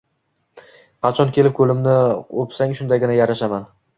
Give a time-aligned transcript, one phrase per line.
[1.07, 1.93] Qachon kelib ko'limni
[2.45, 3.71] o'psang, shundagina yarashaman.